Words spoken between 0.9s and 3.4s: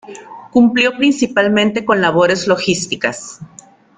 principalmente con labores logísticas.